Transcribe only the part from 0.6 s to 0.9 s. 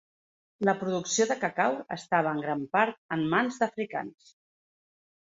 La